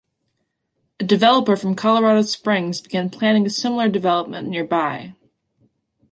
[0.99, 5.13] A developer from Colorado Springs began planning a similar development nearby.